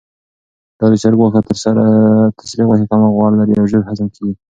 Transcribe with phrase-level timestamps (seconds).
[0.77, 1.55] دا د چرګ غوښه تر
[2.51, 4.33] سرې غوښې کمه غوړ لري او ژر هضم کیږي.